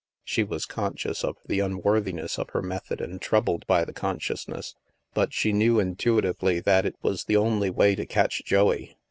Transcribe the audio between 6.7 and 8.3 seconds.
it was the only way to